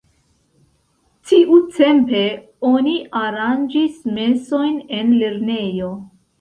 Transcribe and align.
Tiutempe 1.31 2.23
oni 2.71 2.95
aranĝis 3.27 4.03
mesojn 4.19 4.83
en 5.01 5.17
lernejo. 5.23 5.97